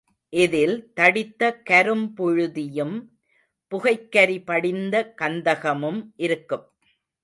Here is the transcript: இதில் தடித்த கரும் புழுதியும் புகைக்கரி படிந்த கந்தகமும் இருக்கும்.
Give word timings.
இதில் 0.33 0.93
தடித்த 0.93 1.61
கரும் 1.69 2.05
புழுதியும் 2.17 2.95
புகைக்கரி 3.71 4.37
படிந்த 4.45 5.13
கந்தகமும் 5.21 6.01
இருக்கும். 6.17 6.65